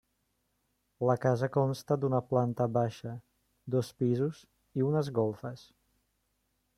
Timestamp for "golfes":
5.19-5.67